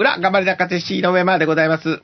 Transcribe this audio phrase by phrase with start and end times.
[0.00, 2.00] 裏、頑張り中手 C の上までございます。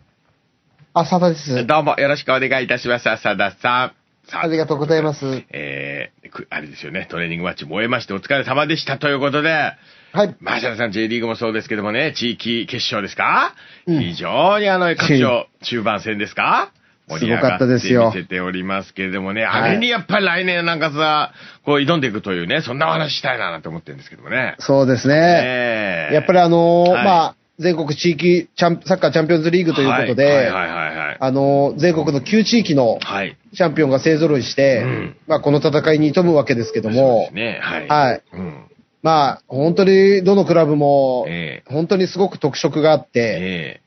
[0.93, 1.65] 浅田です。
[1.65, 4.31] どうもよろしくお願いいたします、浅田さん。
[4.31, 5.25] さありがとうございます。
[5.49, 10.37] えー、くあれですよね、トレーニングマッチも終えましてお疲れ様でしたということで、はい。
[10.41, 13.55] まあ、浅田さん J リーグもそうですけどもね、地域決勝ですか、
[13.87, 16.73] うん非常にあの、各所中盤戦ですか？
[17.09, 21.33] 盛り上すごかがってったですよ見せておりますけれどもね、はいあれにやっぱり来年なんかさ、
[21.65, 24.57] こう挑んでいくというね、そんなお話したいななんて思ってるんですけどもね。
[24.59, 25.15] そうですね。
[25.15, 31.17] ええやっぱりあのーはいまあ、全国地域チャンサッカーチャンピオンズリーグということで、はいはいはいはいはい。
[31.21, 33.37] あのー全国の9地域のはい。
[33.55, 37.59] チャンピオンが勢揃いして、うんまあ、この戦いに挑むわけですけどもね。
[37.63, 37.89] はい。
[37.89, 38.23] はい。
[38.33, 38.67] うん。
[39.03, 43.81] まあ、本当にどのクラブも、ええ本当にすごく特色があって、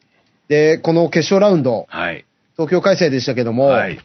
[0.49, 2.25] えで、この決勝ラウンドえ、はい。
[2.53, 3.99] 東京開催でしたけども、はい。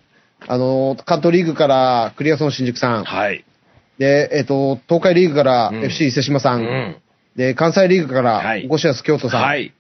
[0.47, 3.45] あのー関東リーグからクリアソン新宿さん、はい。
[3.99, 6.97] で、えっ、と、東海リーグからうん FC 伊勢島さ、うんん。
[7.37, 9.73] で、関西リーグからはい五市安京都さん、はい。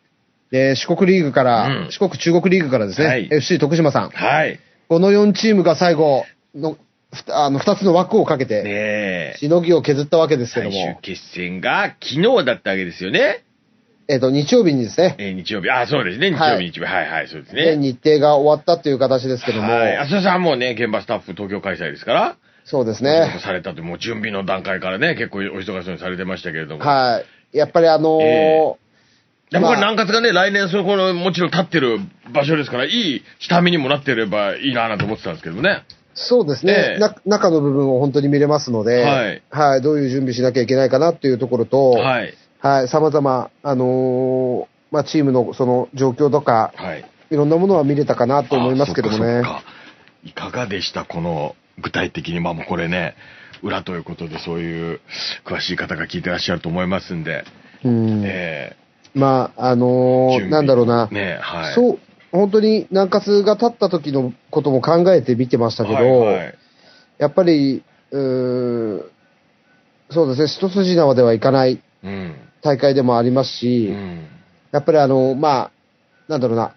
[0.50, 4.10] で、四国リーグから、うん四国中国リーグからですね、はい FC 徳島さん。
[4.10, 4.60] はい。
[4.88, 6.76] この4チームが最後の、
[7.30, 9.34] あの、2つの枠をかけて、ねえ。
[9.38, 13.44] しのぎを削ったわけですけど最終も、決戦が昨日だったわけですよね。
[14.06, 15.70] えっ、と、日曜日にですね、えー日曜日。
[15.70, 16.30] あ、そうですね。
[16.30, 16.92] 日曜はい日、日曜日。
[16.92, 17.82] はいはい、そうですでね。
[17.82, 19.96] 日程が終わったという形ですけども、はい。
[19.96, 22.36] 浅田さんもね、現場スタッフ東京開催ですから。
[22.64, 23.38] そうですね。
[23.42, 26.84] されたと、もう準備の段階からね、結構お忙しそうにされてましたけれども。
[26.84, 27.33] はい。
[27.54, 28.74] やっぱりあのーえ
[29.50, 31.98] でもこれまあ南葛がね、来年そこの、もちろん立ってる
[32.32, 35.84] 場所ですから、いい下見にもなってればいいななんて思ってたんですけどね。
[36.14, 42.34] そうですね、ええな中の部分を本当に見れますので、はいはい、どういう準備しなきゃいけないかなっていうところと、はい。
[42.60, 47.04] はい、様々、あのーまあ、チームのその状況とか、はい。
[47.30, 49.42] いろんなものは見れたかなと思いますけどもね。
[50.24, 53.16] いかがでしたこの、具体的に、まあもうこれね、
[53.64, 55.00] 裏ということでそういう
[55.44, 57.44] 詳しい方が聞いてらっしゃると思いますんで、
[57.82, 58.22] うん。
[58.24, 58.76] え
[59.14, 61.74] まあ、あのーなんだろうな、ねはい。
[61.74, 61.98] そう、
[62.30, 66.54] 本当に南葛が立った時のことも考えて見てましたけど、はいはい
[67.16, 69.10] やっぱり、うーん
[70.10, 72.36] そうですね、一筋縄ではいかないうん。
[72.62, 74.26] 大会でもありますし、うん。
[74.72, 75.70] やっぱりあの、まあ、
[76.28, 76.74] なんだろうな、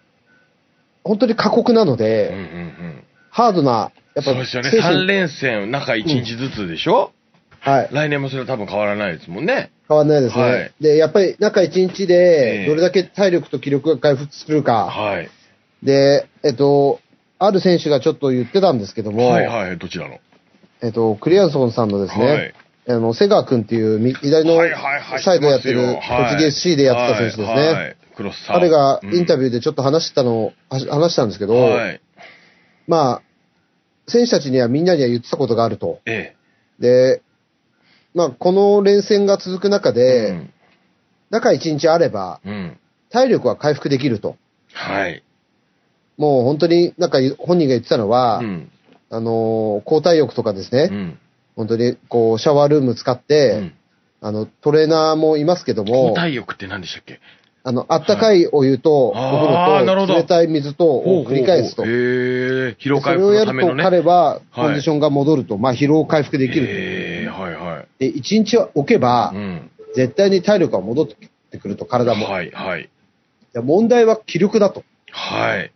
[1.04, 3.04] 本当に過酷なのうんうんで、うん。
[3.31, 4.72] ハードな、やっぱそうですよね。
[4.72, 7.12] 精神3連戦、中1日ずつでしょ、
[7.60, 9.72] はい、来年もそれは多分変わらないですもんね。
[9.88, 10.42] 変わんないですね。
[10.42, 15.30] はいで、やっぱり中1日ええで、どれだけ体力と気力が回復するか、はい。
[15.84, 17.00] で、えっと、
[17.38, 19.78] ある選手がちょっと言ってたんですけども、はいはい。
[19.78, 20.20] どちらの？
[20.82, 22.54] えっと、クリアンソンさんのですね、はい
[22.88, 27.46] あの、瀬川君っていうみ左のはいはいはいサイドやってる、栃木 SC でやってた選手ですね。
[27.46, 28.56] はいはいクロスさん。
[28.56, 32.02] 彼がインタビビューでちょっと話したのを、は話したんですけど、はい。
[32.88, 33.22] まあ、
[34.07, 36.00] 選手たちにはみんなには言ってたことがあると。
[36.06, 36.35] え
[36.79, 37.22] で、
[38.13, 39.94] まあ、この連戦が続く中え。
[39.94, 40.53] で、うん
[41.29, 42.79] 中1日あれば、うん。
[43.09, 44.38] 体力は回復できると。
[44.72, 45.23] はい。
[46.18, 48.72] もう本当になんか本人が言ってたのは、うん。
[49.09, 51.19] あのー交代浴とかですね、うん。
[51.57, 53.74] 本当にこうシャワールーム使って、うん
[54.22, 57.19] あの、トレーナーもいますけども交、代浴って何でしたっけ？
[57.63, 61.84] あの、あったかいお湯と、お風呂と、冷たい水とを繰り返すと。
[61.84, 61.90] へえ。
[62.79, 63.84] 疲労そ回復れをやるとのためのね。
[63.84, 66.72] 彼ははいコンディションが戻ると、まあ疲労回復できると。
[66.72, 67.88] ええ、はいはい。
[68.00, 69.72] で、1日置けば、うん。
[69.95, 71.07] 絶対に体力が戻っ
[71.51, 72.25] てくると、体も。
[72.25, 72.90] はいはい。
[73.53, 74.84] で問題は気力だと。
[75.12, 75.72] はい。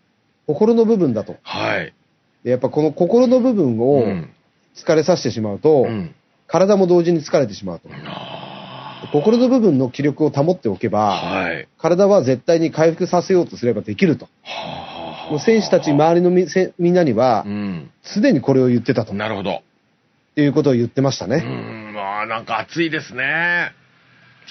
[0.48, 1.38] 心の部分だと。
[1.44, 1.94] はい。
[2.44, 4.30] でやっぱこの心の部分をうん。
[4.76, 6.16] 疲れさせてしまうと、うん。
[6.48, 7.90] 体も同時に疲れてしまうと。
[9.04, 10.90] あ心の部分の気力を保っておけあ。
[10.90, 11.68] ば、はい。
[11.78, 14.28] 体は絶対に回復させようとすればできると。
[15.46, 17.92] 選手たち、周りのみせみんなにはう、ん。
[18.04, 19.14] すでにこれを言ってたと。
[19.14, 19.52] なるほど。
[19.52, 19.62] っ
[20.36, 21.38] ていうことを言ってましたうね。
[21.38, 21.94] ん。
[21.94, 23.72] まあ、なんか熱いですね。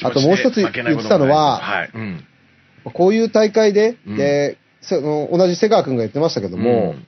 [0.03, 1.91] あともう一つ言ってたのははい。
[1.94, 2.25] うん。
[2.84, 7.06] こういう大会で、うんで、その同じ瀬川君が言ってましたけども、うん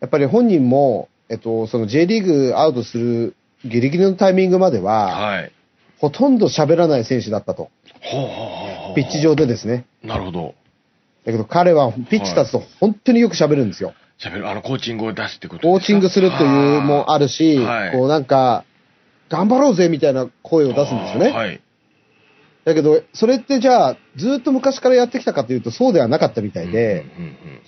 [0.00, 3.34] やっぱり本人も、えっと、その J リーグアウトする
[3.64, 5.52] ギリギリのタイミングまでは、はい。
[5.98, 7.70] ほとんど喋らない選手だったと。
[8.94, 9.84] ピッチ上でですね。
[10.02, 10.54] なるほど。
[11.24, 13.94] だけど彼はピッチ立つと本当によく喋るんですよ。
[14.18, 18.64] 喋る、あの、コーチングを出すってことコーチングするというもあるし、はいこうなんか、
[19.28, 21.30] 頑張ろうぜみたいな声を出すんですよね。
[21.30, 21.60] はい。
[22.64, 27.04] だけど、それってじゃあ、ずっと昔からやってきたかというとそうではなかったみたいで、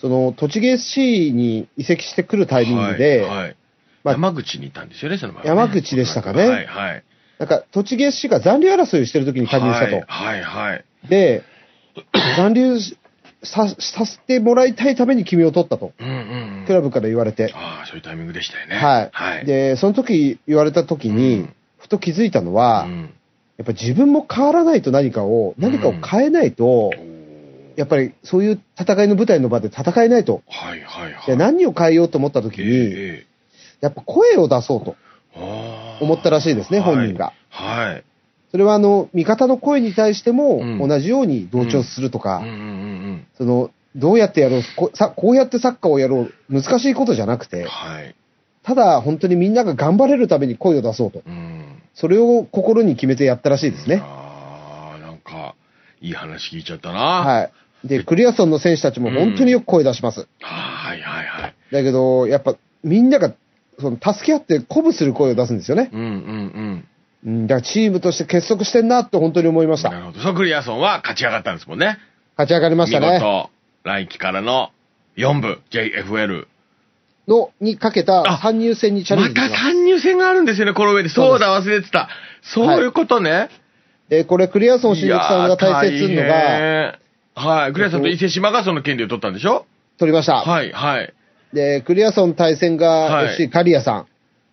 [0.01, 3.57] その、栃木 SC に移籍してくるタイミングで、はいはい
[4.03, 7.05] まあ山口にいたんですよね、その前はね山口でしたかねはいはい。
[7.41, 9.95] なんか、栃木 SC が残留争いをしてる時に加入したと。
[9.95, 10.85] はいはいはい。
[11.09, 11.43] で、
[12.37, 12.79] 残留
[13.43, 15.93] ささせてもらいたいために君を取ったと。
[15.99, 16.65] うんうんうん。
[16.67, 17.51] クラブから言われて。
[17.55, 18.77] ああ、そういうタイミングでしたよね。
[18.77, 19.11] はい。
[19.11, 19.47] はい。
[19.47, 23.15] で、その時言われた時に、うんふと気づいたのは、うん
[23.57, 26.93] やっぱ自分も変わらないと何かを、何かを変えないと、
[27.77, 30.43] やっぱりそういう戦いの舞台の場で戦えないと。
[30.49, 31.27] はいはいはい。
[31.27, 33.27] で何を変えようと思った時に、え
[33.83, 34.97] やっぱ声を出そうと。
[36.01, 37.33] 思ったらしいですねはい本人が。
[37.49, 38.05] はい。
[38.51, 47.49] それはあの、味方の声に対してもうん同じように同調するとか、うんうんうんその、どうやってやろうこさ、こうやってサッカーをやろう、難しいことじゃなくうん。
[47.49, 48.15] て、はい。
[48.63, 51.23] ただ本当にみんなが頑張れるために声を出そうと。
[51.27, 51.83] うん。
[51.95, 54.01] それを心に決めてやったらしいですね。
[54.03, 55.55] ああ、なんか、
[56.01, 56.99] いい話聞いちゃったな。
[57.01, 57.53] はい。
[57.85, 60.29] で、クリアソンの選手たちも本当によく声出します。
[60.41, 61.55] はいはいはい。
[61.73, 63.33] だけど、やっぱみんなが
[63.81, 65.91] その助け合って鼓舞する声を出すんですよね。
[65.93, 66.85] うんうん
[67.25, 69.79] うん、だからチームとして結束してんなって本当に思いまうん。
[69.79, 69.91] した。
[69.91, 70.21] なるほど。
[70.21, 71.99] ソクリアソンは勝ち上がったんですもんね。
[72.37, 73.07] 勝ち上がりましたね。
[73.15, 73.51] 見事、
[73.85, 74.71] 来季からの
[75.17, 76.47] 4部、JFL。
[77.29, 79.63] の、にかけたあ参入戦にチャレンジします。
[79.63, 81.09] 参入戦があるんですよね、この上で。
[81.11, 82.09] そうだ、忘れてた。
[82.43, 83.51] そういうことね。
[84.09, 86.99] で、これクリアソン新宿さんが対戦するのが、
[87.35, 87.73] はい。
[87.73, 89.67] クリアさんと伊勢島がその権利を取ったんでしょ？
[89.99, 90.37] 取りました。
[90.37, 91.15] はい、はい。
[91.53, 94.07] で、クリアソン対戦がはい FC カリアさん。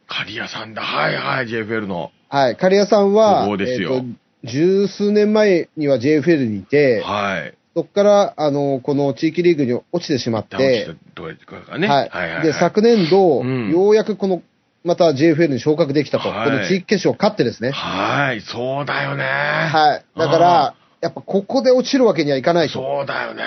[0.07, 0.81] 刈谷さんだ。
[0.81, 2.11] はい、はい、JFL の。
[2.29, 2.55] はい。
[2.55, 4.05] カリアさんは、ですよえっと
[4.43, 7.57] 十数年前には JFL にいて、はい。
[7.75, 11.87] そこから、あの、この地域リーグに落ちてしまってした、どうやってかね。
[11.87, 12.43] はい、はい、はい。
[12.43, 14.41] で、昨年度、うんようやくこの、
[14.83, 16.29] また JFL に昇格できたと。
[16.29, 17.71] はいこの地域決勝を勝ってですね。
[17.71, 19.23] はい、そうだよね。
[19.23, 20.05] はい。
[20.17, 22.73] だから、やっぱここで落ちるわけにはいかないと。
[22.73, 23.43] そうだよね。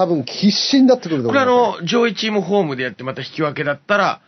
[0.00, 4.22] 多分必死になってくるとこれあの、上位チームホームでやってまた引き分けだったら、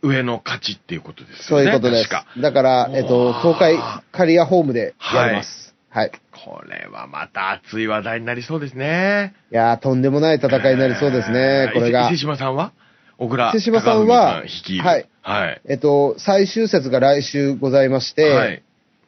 [0.00, 1.72] 上の勝ちっていうことですそうよね。
[1.72, 2.40] いうことです確か。。
[2.40, 3.78] だから、えっと、東海
[4.10, 5.74] カリアホームでやります。
[5.90, 6.12] はい。
[6.44, 9.34] これはまた熱い話題になりそうですね。
[9.52, 12.20] いやー、とんでもない戦いになりそうですね、これが伊勢伊勢。
[12.22, 12.72] 島さんは？
[13.18, 14.42] 小倉伊勢島さんは。
[14.42, 15.08] はい。
[15.22, 15.60] はい。
[15.68, 18.62] えっと、最終節が来週ございまして、はい。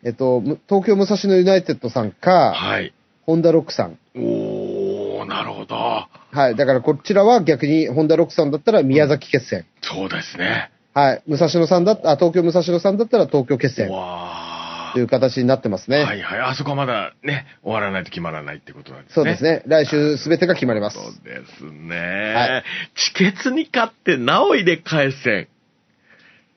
[0.04, 2.92] えっと、む東京武蔵野ユナイテッドさんか、はい。
[3.26, 3.98] ホンダロックさん。
[4.16, 4.57] おー、
[5.28, 5.76] なるほど。
[5.76, 6.08] は
[6.50, 6.56] い。
[6.56, 9.66] だからこちらは逆に、ホンダロックさんだったら宮崎決戦。
[9.82, 10.70] そうですね。
[10.94, 11.22] はい。
[11.28, 13.90] 武蔵野さんだった、あ、東京武蔵野さんだったら東京決戦。
[13.90, 15.98] わという形になってますね。
[15.98, 16.40] はいはい。
[16.40, 19.14] あそこはまだね、終わらないと決まらないってことなんですね。
[19.14, 19.62] そうですね。
[19.66, 20.96] 来週すべてが決まります。
[20.96, 22.34] そうですね。
[22.34, 22.64] はい
[22.96, 25.48] チケツに勝って、なお入れ替え戦。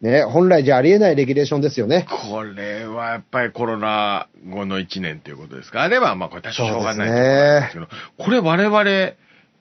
[0.02, 2.08] ね、本来じゃありえないレギュレーションですよね。
[2.10, 5.80] これはやっぱりコロナ後の1年ということですか？
[5.80, 6.00] らね。
[6.00, 7.88] まあまあ、これ多少しょうがないとなんですけど、
[8.18, 9.12] これ我々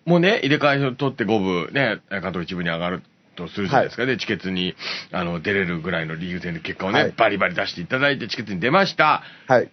[0.07, 3.03] もね、入れ替えを取って5部、ね、関東一部に上がる
[3.37, 4.17] とするじゃないですかね。
[4.17, 4.75] チケツに、
[5.13, 9.23] あの、出れるぐらいのリーグ戦で結果をね、はいバリバリ出していただいて、チケツに出ました。
[9.47, 9.71] はい。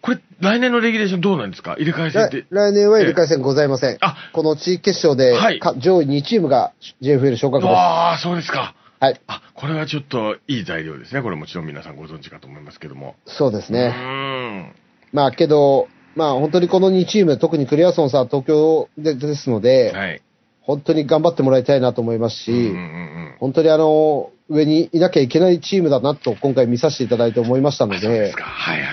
[0.00, 1.74] これ、来年のレギュレーションどうなんですか？
[1.76, 2.46] 入れ替え戦っ来て。
[2.50, 3.98] 来年は入れ替え戦ございません。
[4.00, 6.72] あこの地域決勝で、はいか上位2チームが
[7.02, 7.72] JFL 昇格です。
[7.72, 8.74] はああ、そうですか。
[9.10, 9.20] い。
[9.26, 11.22] あ、これはちょっといい材料ですね。
[11.22, 13.16] これもちろん皆さんご存知かと思いますけども。
[13.26, 13.88] うそうですね。
[13.88, 14.74] ん。
[15.12, 20.22] まあけど、まあ本当にこの2チーム、特にクリアソンさんは東京でですので、はい。
[20.60, 28.32] 本当に頑張ってもらいたいなと思いますし、うんうんうん本当にあの、上にいなきゃいけないチームだなと今回見させていただいて思いましたので。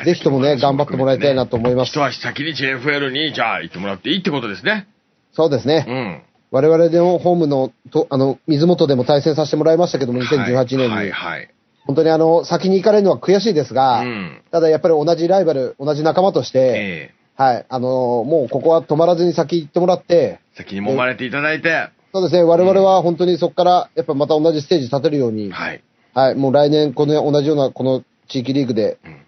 [0.06, 2.04] ぜひともね、頑張ってもらいたいなと思います一。
[2.04, 4.88] 足先に JFL に、じゃあ行ってもらっていいってことですね。
[5.34, 5.86] そうですね。
[5.88, 6.22] うん。
[6.52, 10.88] 我々でもホームの、とあの、水元でも対戦させてもらいましたけども、2018年に。
[10.90, 11.50] はいはい。
[11.86, 14.42] 本当にあの、先に行かれるのは悔しいですが、うん。
[14.52, 25.82] ただやっぱり同じライバル、同じ仲間として、えはい、あのもうここは止まらずに先行ってもらって、え先に揉まれていただいて、そうですね、我々は本当にそこから、やっぱまた同じステージ立てるように、はい。
[26.14, 29.22] はい、もう来年この同じようなこの地域リーグで、うん。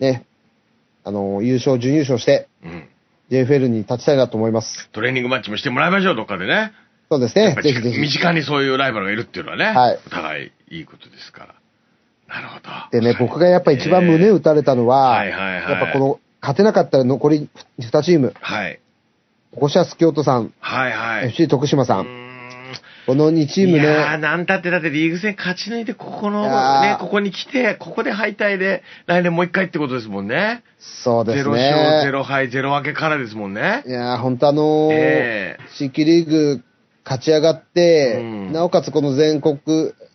[0.00, 0.24] ね、
[1.04, 2.88] あの優勝、準優勝して、うん。
[3.32, 4.90] JFL に立ちたいなと思います。
[4.92, 6.72] トレーニングマッチもしてもらいましょう、どっかでね。
[7.10, 7.98] そうですねぜひぜひ。
[7.98, 11.54] 身近にそういうライバルがいるっていうのはね、はいお互いいいことですから。
[12.28, 13.00] なるほど。
[13.00, 17.48] でね、僕がやっぱ一番胸打たれたのは、はいはいはいやっぱこの、勝てなかった残り
[17.78, 18.80] 2チーム、はい。
[19.58, 21.28] コシャス京都さん、はいはい。
[21.28, 22.21] FC 徳島さ、ん
[23.06, 26.42] この2チームいやー、ね、なんたってだってリーグ戦勝ち抜いて、ここの
[26.82, 30.62] ね、ここに来て、ここで敗退で、来年もう一回ってことですもんね。
[30.78, 32.12] そうですゼロ勝、ゼね。
[32.12, 33.90] ロ敗、ゼロ分けからですもんねい。
[33.90, 36.62] やー、本当あのーえ地域リーグ
[37.04, 39.58] 勝ち上がって、うんなおかつこの全国、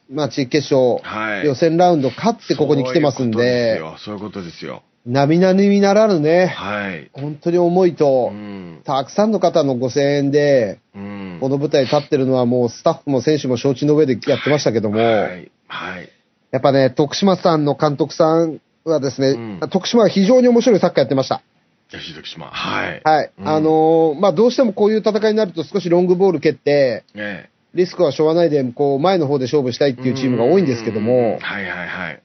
[0.09, 4.83] まあ地域決勝、はい予選ラウンド勝ってここに来てますんで、そういうことですよ。
[5.07, 7.09] 並々にならぬね、はい。
[7.13, 8.81] 本当に思いと、うん。
[8.83, 11.37] たくさんの方のご声援で、うん。
[11.39, 15.51] この舞台に立ってるのはもうスタッフも選手も承知の上でやってましたけども、はい。
[15.67, 16.09] はい。
[16.51, 19.29] やっぱね、徳島さんの監督さんはですね、
[19.61, 21.41] うん徳島は非常に面白いサッカーやってました。
[21.89, 22.47] 吉徳島。
[22.47, 23.01] はい。
[23.05, 23.31] はい。
[23.39, 32.21] うんあのーまあ、どうしてもこういう戦いになると少しロングボール蹴って、えリスクはしょうがないで、こう、前の方で勝負したいってえいうチームが多いんですけどうんも、はいはいはい。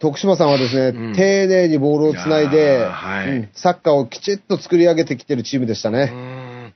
[0.00, 6.74] 徳島さんはですね、うん丁寧にボールをつないいで、はいうんサッカーをきちっと作り上げてきてるチームでしたうね。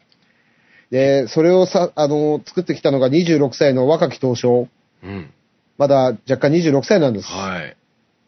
[0.91, 4.69] で、それをさ、あの、作ってきたのが26歳の若き投手。
[5.03, 5.33] うん。
[5.79, 7.29] まだ若干26歳なんです。
[7.29, 7.77] はい。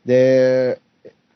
[0.06, 0.80] で、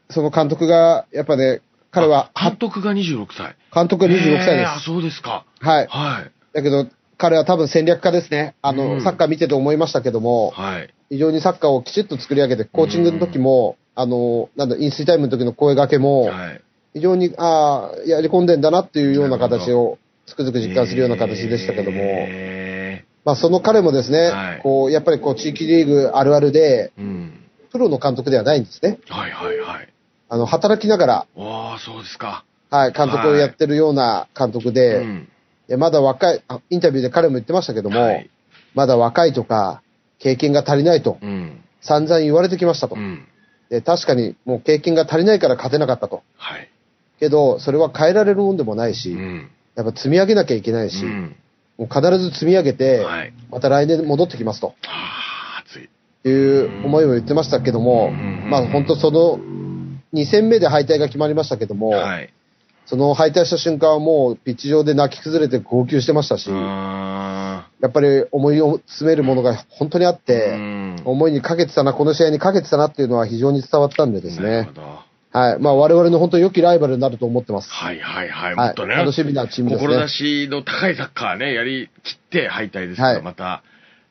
[0.09, 3.57] その監督が、やっぱね、彼は、あ監督が26歳。
[3.73, 4.87] 監督が26歳でえーあ、す。
[4.87, 5.45] そうですか。
[5.61, 5.87] はい。
[5.89, 6.33] はい。
[6.55, 6.87] だけど、
[7.21, 8.55] 彼は多分戦略家ですね。
[8.63, 10.95] あの、うんサッカー見てて思いましたけども、はい。
[11.11, 16.63] 非常にサッカーをきちっと作り上げて、コーチングの時も、あの、なんだ、飲水タイムの時の声掛けも、はい。
[16.95, 27.41] 非常に、ああ、やり込んでんだなっていうような形を、つくづく実感するような形でしたけども、えまあその彼もですね、はいこう、やっぱりこう、地域リーグあるあるで、ーうん。
[27.71, 28.99] プロの監督ではないんですね。
[29.09, 29.89] はいはいはい。
[30.29, 32.45] あの、働きながら、わあ、そうですか。
[32.71, 35.29] はい、監督をやってるような監督で、うん。
[35.71, 38.31] でまだ若いあ、インタビューで彼も言ってましたけども、はい
[38.75, 39.83] まだ若いとか、
[40.19, 41.61] 経験が足りないと、うん。
[41.81, 42.95] 散々言われてきましたと。
[42.95, 43.27] うん。
[43.69, 46.23] で確かにもう経験が足りないから勝てなかったと。
[46.37, 46.69] はい。
[47.19, 49.51] けど、それは変えられるもんでもないし、うん。
[49.77, 51.37] やっぱ積み上げなきゃいけないし、うん。
[51.79, 53.33] もう必ず積み上げて、はい。
[53.51, 55.89] また来年戻ってきますとああ、熱い。
[56.29, 59.39] いう思いを言ってましたけども、うんまあ本当その
[60.13, 62.33] 2戦目で敗退が決まりましたけども、はい。
[62.91, 74.69] その敗退した瞬間はもうピッチ上で泣き崩れて号泣してましたし、あやっぱり思いを詰めるものが本当にあっーて、うん思いにかけてたな、この試合にかけてたなっていうのは非常に伝わったんでですね。
[75.31, 75.59] はい。
[75.61, 77.71] まあ我々の本当に良きライバルになると思ってます。
[77.71, 78.55] はいはいはい。
[78.57, 78.97] はいもっとね。
[78.97, 83.63] 楽しみなチームですね志の高いサッカーね、やりきって敗退ですから、はいまた、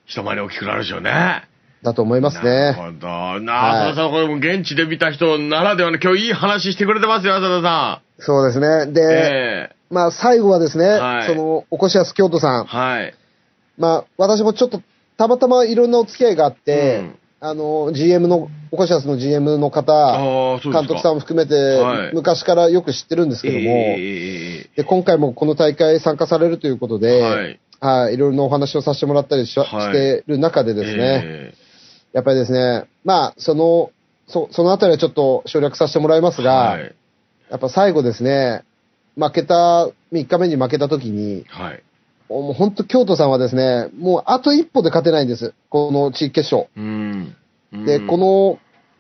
[0.06, 1.44] 一回り大きくなるでしょうね。
[1.84, 2.44] だと思いますね。
[2.44, 3.08] なるほど。
[3.42, 8.86] なあ、はい浅田さん、これも現地で見た人ならではの、今日いい話してくれてますよ、浅田さそうですね。
[8.86, 8.94] ん。
[8.94, 12.66] で、えまあ最後はですね、はいその、おこしやす京都さえん。
[12.66, 13.14] はい。
[13.78, 14.82] まあ私もちょっと
[15.18, 20.60] たまたまいろんなお付き合いがあって、うんあの、GM の、おこしやすの GM の方。
[20.62, 31.54] 監督さんも含めて、はい昔からよく知ってるんですけども、ええで、今回もこの大会参加されるということで、はいはい、いろいろなお話をさせてもらったりし,、てる中でですね、え
[32.12, 33.92] やっぱりですね、まあ、その、
[34.28, 36.96] そそのあたりはちょっと省略させてもらいますが、えはい。
[37.50, 38.64] やっぱ最後ですね、
[39.16, 41.84] 負けた、3日目に負けた時に、はい。
[42.30, 45.54] もう本当京都さんはですね、もうあと一歩で勝てないんです。
[45.70, 46.70] この地域決勝。
[46.78, 47.36] うん。
[47.86, 48.60] で、うんこの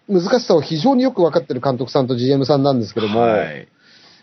[0.10, 3.68] 難しさを非常によく分かってる監督さんと GM さんなんですけども、はい。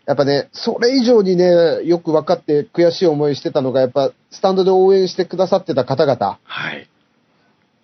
[0.04, 1.45] やっぱね、それ以上にね、
[1.85, 6.88] よく分かって悔しい思いしてたのが、やっぱスタンドで応援してくださってた方々、はい。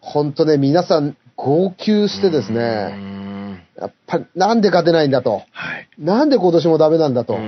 [0.01, 5.89] 本当ね、皆さん号泣してですうね、んやっぱなんで勝てないんだと、はい。
[5.99, 7.41] なんで今年もダメなんだと、で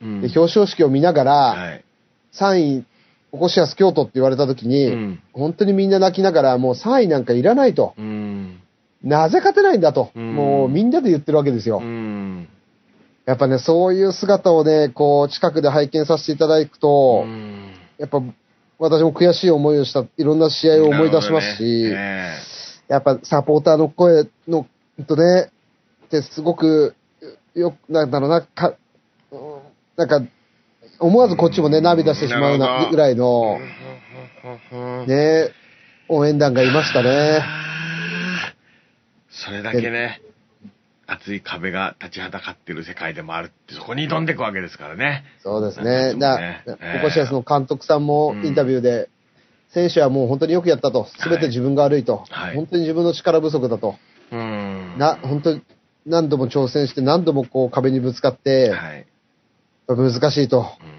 [0.00, 1.84] 表彰式を見ながら、はい。
[2.32, 2.84] 3位、
[3.32, 7.94] おこしやす京都って言われた時に、うん本当にみんな泣きながら、もう3位なんかいらないと。
[7.98, 8.60] うん。
[9.02, 10.10] なぜ勝てないんだと。
[10.14, 11.78] うんもうみんなで言ってるわけですよ。
[11.78, 12.48] うん。
[13.26, 18.22] やっぱね、そういう姿をね、こう、近くで拝見させていただくと、うんやっぱ、
[18.78, 22.34] 私も悔しい思いをした、いろんな試合を思い出しますし、ね
[22.88, 24.66] やっぱサポーターの声の、
[25.06, 25.50] とね、
[26.06, 26.94] ってすごく、
[27.54, 28.74] よ、なんだろうな、か、
[29.30, 29.58] うん
[29.96, 30.20] なんか、
[30.98, 33.58] 思わずこっちもね、涙してしまうな、ぐらいの、
[34.70, 35.52] えね、
[36.08, 37.42] 応援団がいましたね。
[39.30, 40.20] それだけね、
[41.06, 45.24] 熱い壁が立ちはだかってる世界でもあるって、そこに挑んでいくわけですからね。
[45.42, 45.84] そうですね。
[45.84, 49.08] なんだねええおこしやすの監督さんもインタビューで、
[49.76, 51.06] 選手はもう本当によくやったと。
[51.18, 52.24] すべて自分が悪いと。
[52.30, 53.96] はい本当に自分の力不足だと。
[54.32, 54.94] うん。
[54.98, 55.62] な、本当に
[56.06, 59.06] 何度も挑戦して何度もこう壁にぶつかって、はい。
[59.88, 60.58] 難しいと。
[60.60, 60.96] うん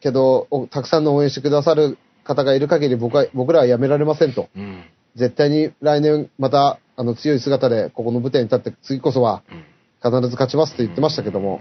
[0.00, 4.48] けど、おたくさんの応援してくださる方がいる限り僕は、僕らはやめられませんと。
[4.56, 4.84] うん。
[5.14, 9.64] 絶対に来年また、あの強い姿でここの舞台に立って次こそはうん
[10.02, 11.60] 必ず勝ちますと言ってましたけども。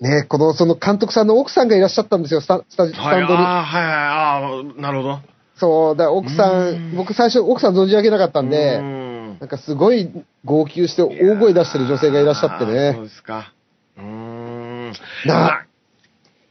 [0.00, 3.40] ねこの、その監督さんの奥さんがいらっしゃったんですよ、スタスタスはい、タンドに。
[3.40, 4.36] ああ、はいはい、あ
[4.78, 5.20] あ、なるほど。
[5.56, 10.10] そう、だ奥さうんん、僕最初奥さん存じ上げなかったんで、うんなんかすごい
[10.44, 13.08] 号泣して大声出してる女性がいらっしゃってあーそうね。
[13.08, 13.52] ですか。
[13.98, 14.92] うーん。
[15.26, 15.66] な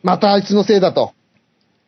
[0.03, 1.13] またあいつのせいだと。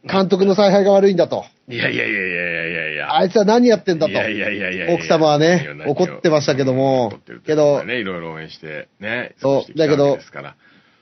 [0.09, 1.45] 監督の采配が悪いんだと。
[1.67, 3.15] いやいやいやいやいやいやいや。
[3.15, 4.15] あいつは何やってんだとい。
[4.15, 9.35] やいやいやいや奥様はね怒ってましたけども怒ってるとけどね、いろいろ応援して、ね。
[9.39, 10.17] そうだけど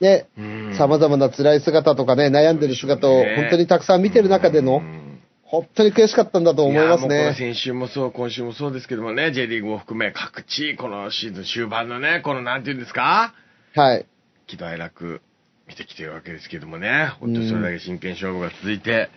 [0.00, 5.02] けですからで、うん様々な辛い姿とかね、悩んでる姿を本当にたくさん見てる中でのう、ん
[5.48, 7.32] 本当に悔しかったんだと思いますね。
[7.38, 13.32] 先週もそう、今週もそうですけどもね、J リーグも含め各地、このシーズン終盤のね、このなんていうんですか？
[13.76, 14.06] はい。
[14.48, 15.20] 喜怒哀楽
[15.68, 19.08] 見てきてるわけですけどもね、本当にそれだけ真剣勝負が続いて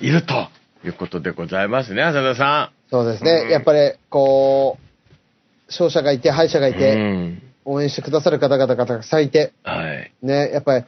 [0.00, 0.48] いると
[0.84, 3.50] いうことでございますね、浅田さそうですうんね。
[3.50, 4.84] やっぱり、こう、
[5.68, 6.70] 勝者がいて、敗者がん。
[6.70, 10.12] いて、うん応援してくださる方々がたくさんいて、はい。
[10.22, 10.84] ね、やっぱり、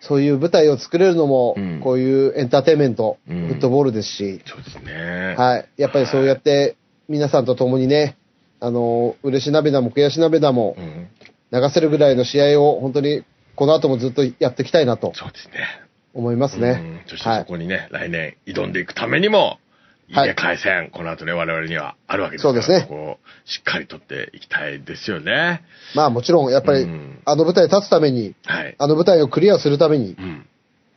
[0.00, 5.34] そういう舞台を作れるのも、うんこういうエンターテインメント、うんフットボールですし、そうですね。
[5.38, 5.68] はい。
[5.76, 6.76] やっぱりそうやって、
[7.08, 8.16] 皆さんと共にね、
[8.60, 11.08] あの、嬉し涙も悔し涙もうん。
[11.52, 13.24] 流せるぐらいの試合を、本当に、
[13.56, 15.66] この後もずっとやっていきたいなとそうですね。
[16.14, 17.00] 思いますねうん。
[17.06, 17.40] そしてはい。
[17.40, 19.61] そこにね、来年挑んでいくためにも、いい
[20.10, 25.62] はいね、回戦、この後ね、我々にはあるわけですから、そうですねここをしっかり取っていきたいですよね。
[25.94, 28.74] まあもちろん、やっぱりうん、あの舞台に立つために、はい。
[28.78, 30.46] あの舞台をクリアするためにう、ん。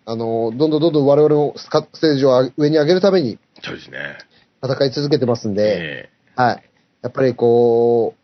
[0.06, 1.70] あの、どんどんどんどん我々のス
[2.02, 4.18] テージを上に上げるためにそうですね。
[4.64, 6.64] 戦い続けてますんで、えはい。
[7.02, 8.16] やっぱりこ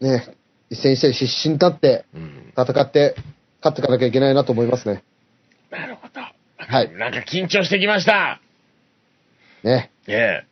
[0.00, 0.34] う、ね、
[0.68, 2.04] 一戦一戦必死に立って。
[2.56, 3.14] 戦って、
[3.62, 5.04] 勝っていかなきゃいけないなと思いますね。
[5.70, 6.20] なるほど。
[6.20, 8.40] はいなんか緊張してきました。
[9.62, 9.89] ね。
[10.06, 10.46] ええ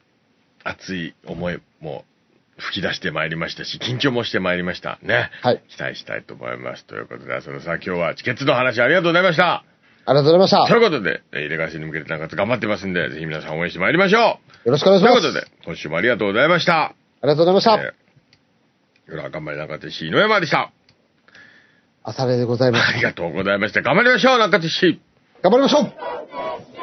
[0.65, 2.05] 熱い思いも
[2.59, 4.99] 吹き出してまいりましたし、緊張もしてまいりました。
[5.03, 5.31] ね。
[5.43, 5.63] はい。
[5.69, 6.85] 期待したいと思います。
[6.85, 9.65] ということで、浅野さん、今日はチケットの話ありがとうございました。
[10.05, 10.57] ありがとうございました。
[10.59, 14.71] よということで、えれ替え戦に向けて中津頑張ってますんで、ぜひ皆さん応援してまいりましょう。
[14.71, 15.21] ろしくお願いします。
[15.21, 16.85] ということで、今週もありがとうございました。
[16.85, 17.75] ありがとうございました。
[17.75, 20.73] えー、夜は頑張り中津市井上山でした。
[22.03, 22.97] 朝礼でございますあ。
[22.97, 23.83] りがとうございました。
[23.83, 25.01] 頑張りましょう、中津市。
[25.43, 26.78] 頑張りましょう